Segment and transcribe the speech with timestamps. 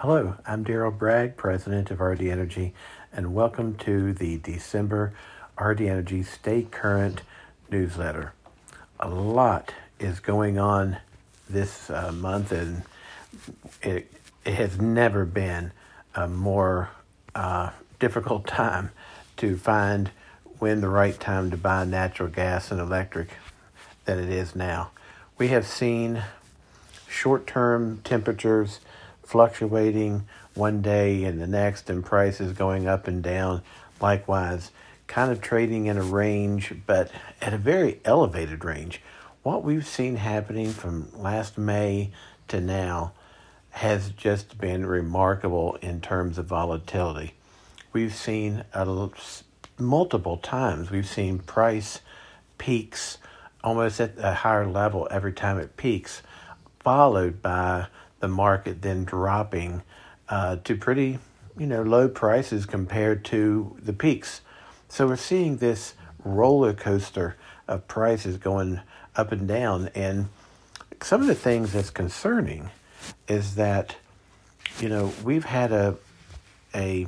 [0.00, 2.74] Hello, I'm Daryl Bragg, President of RD Energy,
[3.14, 5.14] and welcome to the December
[5.58, 7.22] RD Energy Stay Current
[7.70, 8.34] newsletter.
[9.00, 10.98] A lot is going on
[11.48, 12.82] this uh, month, and
[13.80, 14.12] it,
[14.44, 15.72] it has never been
[16.14, 16.90] a more
[17.34, 18.90] uh, difficult time
[19.38, 20.10] to find
[20.58, 23.30] when the right time to buy natural gas and electric
[24.04, 24.90] than it is now.
[25.38, 26.22] We have seen
[27.08, 28.80] short term temperatures
[29.26, 33.62] fluctuating one day and the next, and prices going up and down.
[34.00, 34.70] Likewise,
[35.06, 37.10] kind of trading in a range, but
[37.40, 39.02] at a very elevated range.
[39.42, 42.10] What we've seen happening from last May
[42.48, 43.12] to now
[43.70, 47.34] has just been remarkable in terms of volatility.
[47.92, 49.08] We've seen a,
[49.78, 52.00] multiple times, we've seen price
[52.58, 53.18] peaks
[53.62, 56.22] almost at a higher level every time it peaks,
[56.80, 57.86] followed by
[58.20, 59.82] the market then dropping
[60.28, 61.18] uh, to pretty,
[61.58, 64.40] you know, low prices compared to the peaks.
[64.88, 67.36] So we're seeing this roller coaster
[67.68, 68.80] of prices going
[69.14, 69.90] up and down.
[69.94, 70.28] And
[71.02, 72.70] some of the things that's concerning
[73.28, 73.96] is that,
[74.80, 75.96] you know, we've had a
[76.74, 77.06] a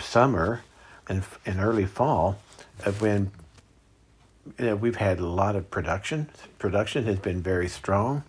[0.00, 0.62] summer
[1.08, 2.38] and, and early fall
[2.84, 3.30] of when
[4.58, 6.28] you know, we've had a lot of production.
[6.58, 8.24] Production has been very strong.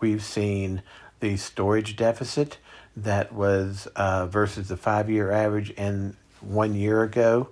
[0.00, 0.82] We've seen
[1.24, 2.58] the storage deficit
[2.94, 7.48] that was uh, versus the five year average and one year ago.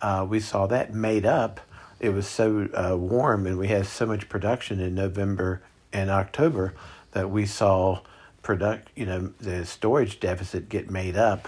[0.00, 1.60] Uh, we saw that made up.
[2.00, 6.74] It was so uh, warm and we had so much production in November and October
[7.12, 8.00] that we saw
[8.42, 11.46] product, you know, the storage deficit get made up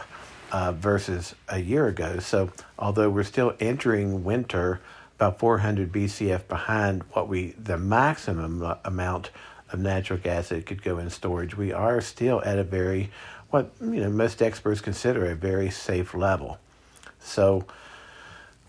[0.53, 2.21] uh, versus a year ago.
[2.21, 4.81] So although we're still entering winter
[5.17, 9.33] about 400 BCF behind what we the maximum amount
[9.75, 13.11] of natural gas that could go in storage, we are still at a very
[13.51, 16.59] what you know most experts consider a very safe level.
[17.21, 17.67] So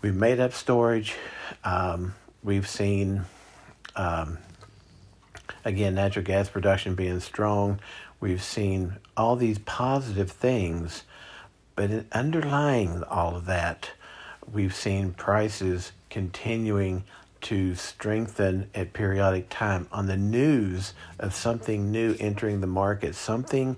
[0.02, 1.14] we've made up storage.
[1.64, 3.24] Um, we've seen
[3.94, 4.38] um,
[5.64, 7.80] again natural gas production being strong.
[8.20, 11.04] We've seen all these positive things,
[11.74, 13.90] but underlying all of that,
[14.52, 17.04] we've seen prices continuing
[17.46, 23.76] to strengthen at periodic time on the news of something new entering the market, something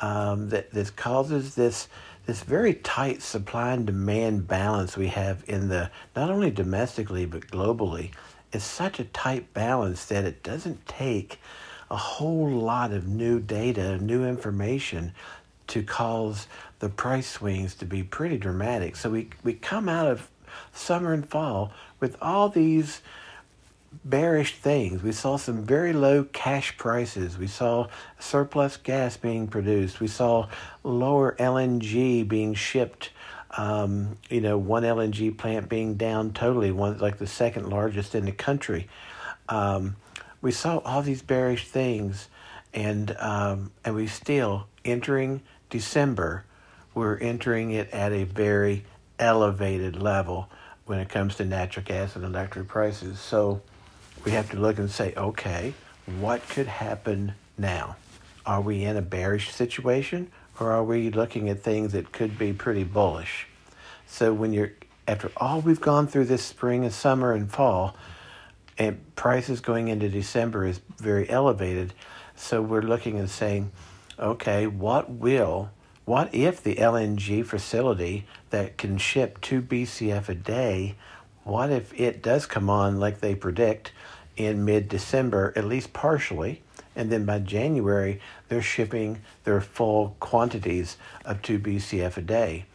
[0.00, 1.86] um, that, that causes this
[2.26, 7.46] this very tight supply and demand balance we have in the not only domestically but
[7.48, 8.10] globally
[8.50, 11.38] is such a tight balance that it doesn't take
[11.92, 15.12] a whole lot of new data, new information
[15.68, 16.48] to cause
[16.80, 18.96] the price swings to be pretty dramatic.
[18.96, 20.28] So we, we come out of
[20.72, 23.00] summer and fall with all these
[24.04, 25.02] bearish things.
[25.02, 27.38] We saw some very low cash prices.
[27.38, 27.88] We saw
[28.18, 30.00] surplus gas being produced.
[30.00, 30.48] We saw
[30.82, 33.10] lower LNG being shipped.
[33.56, 38.24] Um, you know, one LNG plant being down totally, one like the second largest in
[38.24, 38.88] the country.
[39.48, 39.96] Um,
[40.42, 42.28] we saw all these bearish things,
[42.72, 46.44] and um, and we still entering December.
[46.94, 48.84] We're entering it at a very
[49.18, 50.48] elevated level
[50.86, 53.18] when it comes to natural gas and electric prices.
[53.18, 53.62] So
[54.24, 55.74] we have to look and say, okay,
[56.18, 57.96] what could happen now?
[58.44, 60.30] Are we in a bearish situation
[60.60, 63.46] or are we looking at things that could be pretty bullish?
[64.06, 64.72] So when you're
[65.06, 67.96] after all we've gone through this spring and summer and fall,
[68.78, 71.94] and prices going into December is very elevated.
[72.36, 73.70] So we're looking and saying,
[74.18, 75.70] okay, what will
[76.04, 80.94] what if the LNG facility that can ship 2 BCF a day,
[81.42, 83.90] what if it does come on like they predict
[84.36, 86.62] in mid December, at least partially,
[86.94, 92.66] and then by January they're shipping their full quantities of 2 BCF a day?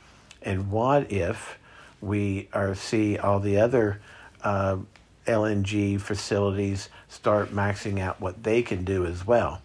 [0.41, 1.57] And what if
[2.01, 4.01] we are see all the other
[4.44, 4.79] uh,
[5.28, 9.61] LNG facilities start maxing out what they can do as well?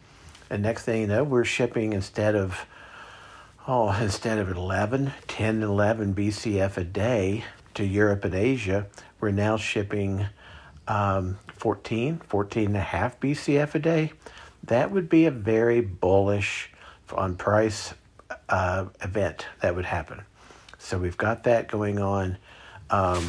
[0.48, 2.66] And next thing you know, we're shipping instead of
[3.66, 7.44] oh, instead of 11, 10, 11 BCF a day
[7.74, 8.86] to Europe and Asia,
[9.20, 10.26] we're now shipping
[10.86, 14.12] um, 14, 14 and a half BCF a day.
[14.64, 16.70] That would be a very bullish
[17.12, 17.94] on price
[18.48, 20.22] uh, event that would happen.
[20.78, 22.38] So we've got that going on.
[22.90, 23.26] Um,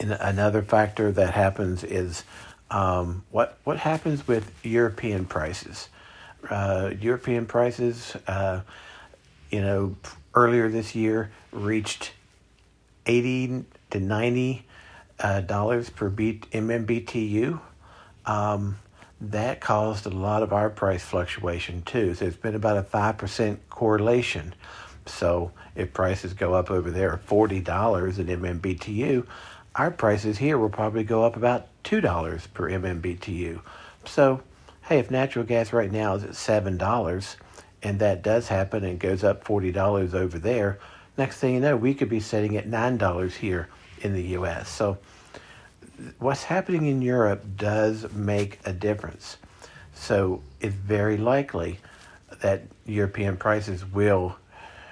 [0.00, 2.24] another factor that happens is
[2.70, 5.88] um, what what happens with European prices.
[6.48, 8.16] Uh, European prices.
[8.26, 8.60] Uh,
[9.50, 9.96] you know,
[10.34, 12.12] earlier this year reached
[13.06, 14.64] 80 to 90
[15.18, 17.60] uh, dollars per B- MMBTU.
[18.26, 18.78] Um,
[19.20, 22.14] that caused a lot of our price fluctuation too.
[22.14, 24.54] So it's been about a 5% correlation.
[25.06, 29.26] So if prices go up over there $40 at MMBTU,
[29.74, 33.60] our prices here will probably go up about $2 per MMBTU.
[34.04, 34.42] So,
[34.82, 37.36] hey, if natural gas right now is at $7
[37.82, 40.78] and that does happen and goes up $40 over there,
[41.16, 43.68] next thing you know, we could be sitting at $9 here
[44.02, 44.68] in the US.
[44.68, 44.98] So,
[46.18, 49.36] what's happening in Europe does make a difference.
[49.94, 51.78] So, it's very likely
[52.40, 54.36] that European prices will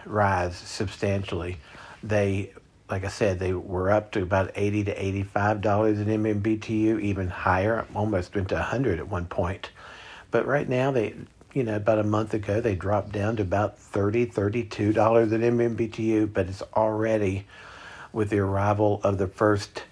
[0.06, 1.58] rise substantially.
[2.02, 2.52] They,
[2.90, 7.28] like I said, they were up to about eighty to eighty-five dollars an MMBTU, even
[7.28, 9.70] higher, almost went to hundred at one point.
[10.30, 11.14] But right now, they,
[11.54, 15.40] you know, about a month ago, they dropped down to about $30, 32 dollars an
[15.40, 16.32] MMBTU.
[16.32, 17.46] But it's already,
[18.12, 19.84] with the arrival of the first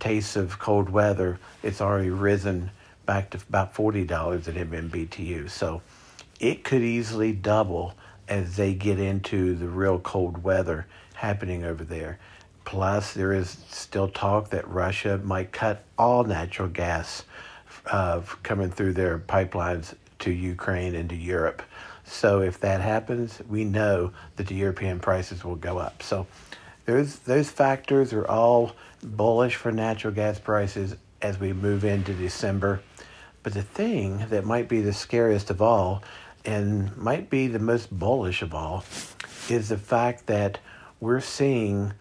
[0.00, 2.70] taste of cold weather, it's already risen
[3.06, 5.48] back to about forty dollars an MMBTU.
[5.48, 5.82] So
[6.40, 7.94] it could easily double
[8.28, 12.18] as they get into the real cold weather happening over there.
[12.64, 17.22] Plus, there is still talk that Russia might cut all natural gas
[17.86, 21.62] uh, coming through their pipelines to Ukraine and to Europe.
[22.04, 26.02] So, if that happens, we know that the European prices will go up.
[26.02, 26.26] So,
[26.84, 28.72] those those factors are all
[29.02, 32.80] bullish for natural gas prices as we move into December.
[33.42, 36.02] But the thing that might be the scariest of all
[36.44, 38.84] and might be the most bullish of all
[39.48, 40.58] is the fact that
[41.00, 41.92] we're seeing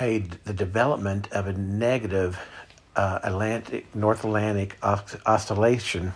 [0.00, 2.38] a the development of a negative
[2.94, 6.12] uh, Atlantic North Atlantic oscillation,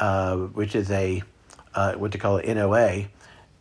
[0.00, 1.22] uh, which is a
[1.74, 3.04] uh, what they call it NOA,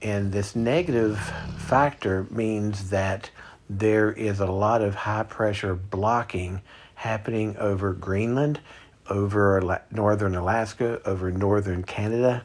[0.01, 1.19] and this negative
[1.57, 3.29] factor means that
[3.69, 6.61] there is a lot of high pressure blocking
[6.95, 8.59] happening over Greenland,
[9.09, 12.43] over northern Alaska, over northern Canada.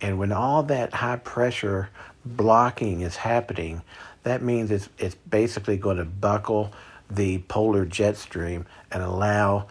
[0.00, 1.88] And when all that high pressure
[2.24, 3.82] blocking is happening,
[4.24, 6.72] that means it's, it's basically going to buckle
[7.10, 9.68] the polar jet stream and allow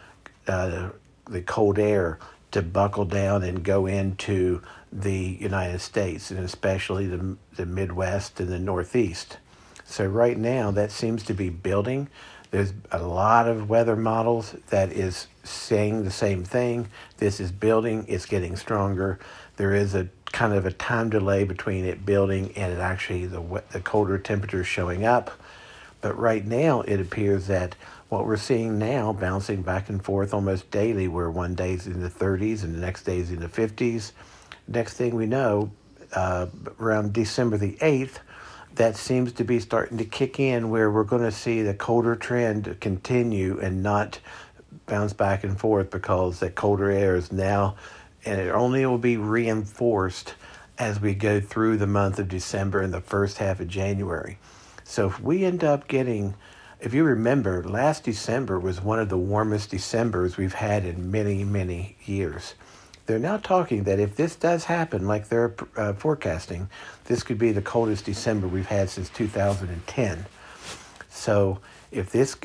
[0.47, 0.89] uh,
[1.25, 2.17] the cold air
[2.51, 4.61] to buckle down and go into
[4.91, 9.37] the United States, and especially the, the Midwest and the Northeast.
[9.85, 12.09] So, right now, that seems to be building.
[12.51, 16.87] There's a lot of weather models that is saying the same thing.
[17.17, 19.19] This is building, it's getting stronger.
[19.57, 23.63] There is a kind of a time delay between it building and it actually the
[23.71, 25.31] the colder temperatures showing up.
[26.01, 27.75] But right now, it appears that
[28.09, 32.09] what we're seeing now, bouncing back and forth almost daily, where one day's in the
[32.09, 34.11] 30s and the next day's in the 50s.
[34.67, 35.71] Next thing we know,
[36.13, 36.47] uh,
[36.79, 38.19] around December the 8th,
[38.75, 42.15] that seems to be starting to kick in, where we're going to see the colder
[42.15, 44.19] trend continue and not
[44.85, 47.75] bounce back and forth because that colder air is now
[48.27, 50.35] and it only will be reinforced
[50.77, 54.37] as we go through the month of December and the first half of January.
[54.83, 56.35] So if we end up getting,
[56.79, 61.43] if you remember, last December was one of the warmest Decembers we've had in many,
[61.43, 62.53] many years.
[63.07, 66.69] They're now talking that if this does happen, like they're uh, forecasting,
[67.05, 70.25] this could be the coldest December we've had since 2010.
[71.09, 71.59] So
[71.91, 72.35] if this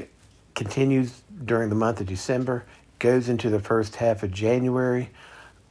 [0.54, 2.64] continues during the month of December,
[3.00, 5.10] goes into the first half of January,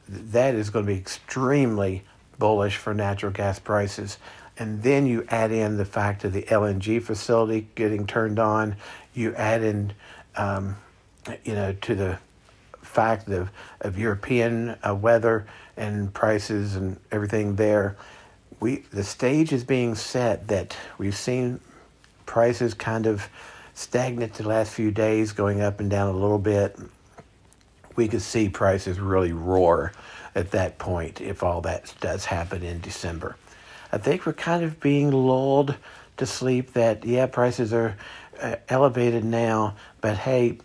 [0.08, 2.04] that is going to be extremely
[2.38, 4.18] bullish for natural gas prices.
[4.58, 8.76] And then you add in the fact of the LNG facility getting turned on.
[9.14, 9.92] You add in,
[10.36, 10.76] um,
[11.44, 12.18] you know, to the
[12.82, 17.96] fact of, of European uh, weather and prices and everything there.
[18.60, 21.60] We the stage is being set that we've seen
[22.26, 23.28] prices kind of
[23.74, 26.76] stagnant the last few days, going up and down a little bit
[27.96, 29.92] we could see prices really roar
[30.34, 33.36] at that point if all that does happen in December.
[33.92, 35.76] I think we're kind of being lulled
[36.16, 37.96] to sleep that, yeah, prices are
[38.40, 40.58] uh, elevated now, but hey,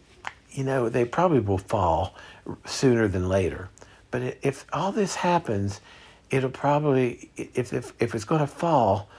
[0.51, 2.15] you know, they probably will fall
[2.65, 3.69] sooner than later.
[4.09, 5.81] But if all this happens,
[6.29, 9.09] it'll probably, if, if, if it's going to fall,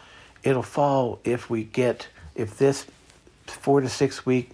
[0.43, 2.87] it'll fall if we get, if this
[3.47, 4.51] four to six week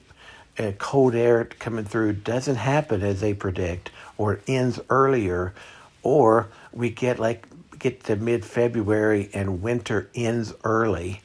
[0.58, 5.54] uh, cold air coming through doesn't happen as they predict, or ends earlier,
[6.02, 7.46] or we get like
[7.84, 11.20] get to mid February and winter ends early,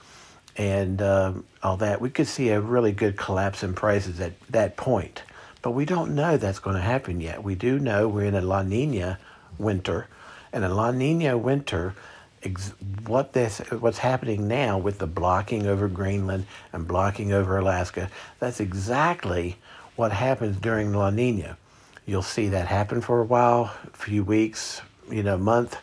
[0.57, 4.75] and um, all that, we could see a really good collapse in prices at that
[4.75, 5.23] point.
[5.61, 7.45] But we don't know that's going to happen yet.
[7.45, 9.17] We do know we're in a La Nina
[9.57, 10.07] winter,
[10.51, 11.95] and a La Nina winter
[12.43, 12.73] ex-
[13.07, 18.09] what this what's happening now with the blocking over Greenland and blocking over Alaska.
[18.39, 19.55] That's exactly
[19.95, 21.57] what happens during La Nina.
[22.05, 25.77] You'll see that happen for a while, a few weeks, you know, month.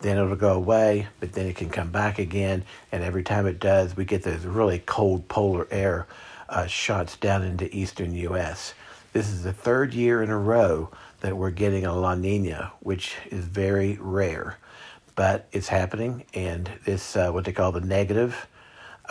[0.00, 2.64] Then it'll go away, but then it can come back again.
[2.90, 6.06] And every time it does, we get those really cold polar air
[6.48, 8.74] uh, shots down into eastern U.S.
[9.12, 10.90] This is the third year in a row
[11.20, 14.56] that we're getting a La Nina, which is very rare,
[15.14, 16.24] but it's happening.
[16.32, 18.46] And this, uh, what they call the negative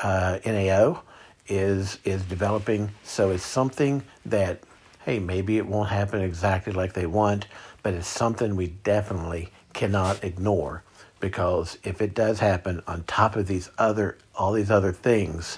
[0.02, 1.04] uh, NAO,
[1.48, 2.92] is is developing.
[3.04, 4.62] So it's something that,
[5.06, 7.48] hey, maybe it won't happen exactly like they want,
[7.84, 10.84] but it's something we definitely cannot ignore
[11.22, 15.58] because if it does happen on top of these other all these other things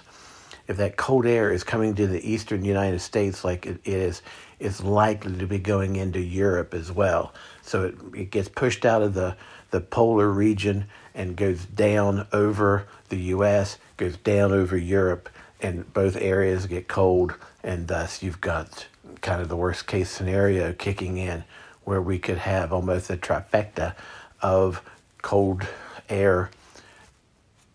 [0.68, 4.22] if that cold air is coming to the eastern United States like it is,
[4.60, 7.34] it's likely to be going into Europe as well.
[7.64, 9.36] So it, it gets pushed out of the,
[9.72, 10.86] the polar region
[11.16, 17.36] and goes down over the U.S., goes down over Europe, and both areas get cold,
[17.64, 18.88] and thus you've got
[19.20, 21.44] kind of the worst case scenario kicking in
[21.84, 23.96] where we could have almost a trifecta
[24.42, 24.82] of
[25.22, 25.68] cold
[26.10, 26.50] air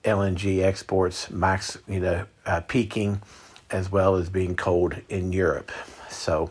[0.05, 3.21] LNG exports max, you know, uh, peaking,
[3.71, 5.73] as well as being cold in Europe.
[6.09, 6.51] So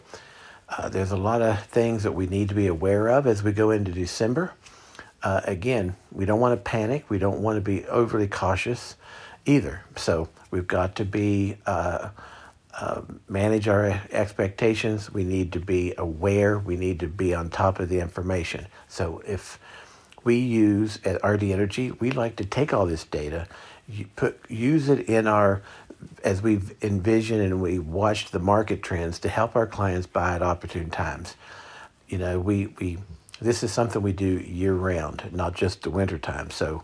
[0.67, 3.53] uh, there's a lot of things that we need to be aware of as we
[3.53, 4.51] go into December.
[5.23, 7.09] Uh, again, we don't want to panic.
[7.09, 8.95] We don't want to be overly cautious
[9.45, 9.81] either.
[9.95, 11.57] So we've got to be
[12.79, 15.13] uh, manage our expectations.
[15.13, 16.59] We need to be aware.
[16.59, 18.67] We need to be on top of the information.
[18.87, 19.59] So if
[20.23, 23.47] we use at RD Energy, we like to take all this data,
[24.15, 25.61] put use it in our
[26.23, 30.41] as we've envisioned and we watched the market trends to help our clients buy at
[30.41, 31.35] opportune times.
[32.07, 32.97] You know, we we
[33.41, 36.49] this is something we do year round, not just the winter time.
[36.51, 36.83] So,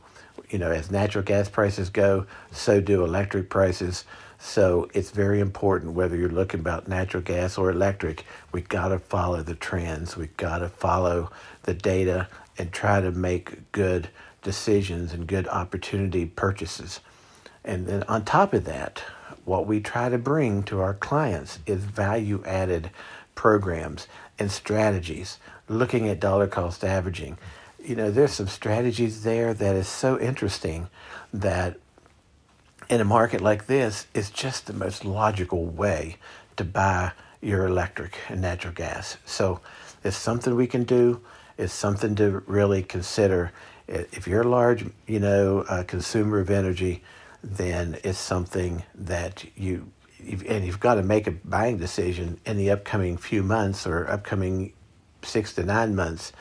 [0.50, 4.06] you know, as natural gas prices go, so do electric prices.
[4.44, 8.98] So it's very important whether you're looking about natural gas or electric, we got to
[8.98, 10.18] follow the trends.
[10.18, 11.32] We got to follow
[11.64, 14.10] the data and try to make good
[14.42, 17.02] decisions and good opportunity purchases.
[17.64, 19.04] And then on top of that,
[19.46, 22.90] what we try to bring to our clients is value added
[23.36, 24.08] programs
[24.40, 25.38] and strategies,
[25.70, 27.38] looking at dollar cost averaging.
[27.80, 30.90] You know, there's some strategies there that is so interesting
[31.32, 31.78] that
[32.92, 36.18] in a market like this, it's just the most logical way
[36.58, 39.16] to buy your electric and natural gas.
[39.26, 39.62] So
[40.04, 41.22] it's something we can do
[41.58, 43.54] is something to really consider.
[43.88, 47.02] If you're a large, you know, uh, consumer of energy,
[47.42, 49.90] then it's something that you
[50.48, 54.72] and you've got to make a buying decision in the upcoming few months or upcoming
[55.24, 56.32] six to nine months.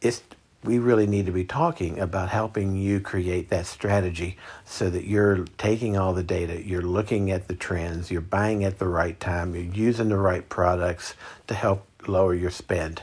[0.00, 0.22] It's
[0.64, 5.44] we really need to be talking about helping you create that strategy so that you're
[5.58, 9.54] taking all the data, you're looking at the trends, you're buying at the right time,
[9.54, 11.14] you're using the right products
[11.48, 13.02] to help lower your spend.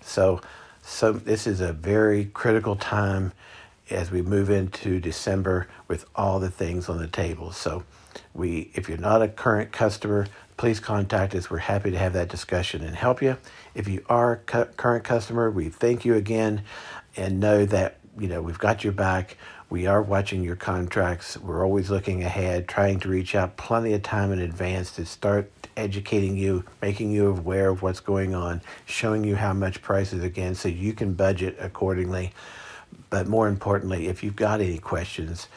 [0.00, 0.40] So
[0.84, 3.32] so this is a very critical time
[3.90, 7.52] as we move into December with all the things on the table.
[7.52, 7.84] So
[8.34, 10.26] we if you're not a current customer,
[10.62, 11.50] please contact us.
[11.50, 13.36] We're happy to have that discussion and help you.
[13.74, 16.62] If you are a cu- current customer, we thank you again
[17.16, 19.36] and know that you know we've got your back.
[19.70, 21.36] We are watching your contracts.
[21.36, 25.50] We're always looking ahead, trying to reach out plenty of time in advance to start
[25.76, 30.54] educating you, making you aware of what's going on, showing you how much prices again
[30.54, 32.32] so you can budget accordingly.
[33.10, 35.48] But more importantly, if you've got any questions,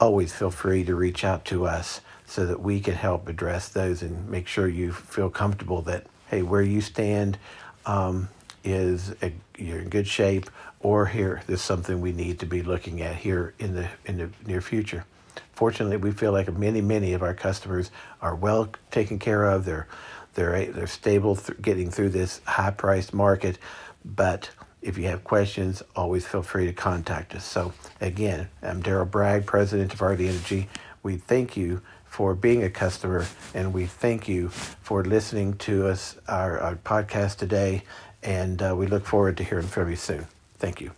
[0.00, 2.00] always feel free to reach out to us
[2.32, 6.40] so that we can help address those and make sure you feel comfortable that, hey,
[6.40, 7.36] where you stand
[7.84, 8.26] um,
[8.64, 10.48] is a, you're in good shape,
[10.80, 14.30] or here, there's something we need to be looking at here in the, in the
[14.46, 15.04] near future.
[15.52, 17.90] Fortunately, we feel like many, many of our customers
[18.22, 19.66] are well taken care of.
[19.66, 19.86] They're
[20.32, 23.58] they're they're stable, th- getting through this high-priced market.
[24.02, 24.48] But
[24.80, 27.44] if you have questions, always feel free to contact us.
[27.44, 30.68] So again, I'm Daryl Bragg, president of RD Energy.
[31.02, 31.82] We thank you
[32.12, 37.38] for being a customer, and we thank you for listening to us our, our podcast
[37.38, 37.84] today.
[38.22, 40.26] And uh, we look forward to hearing from you soon.
[40.58, 40.90] Thank you.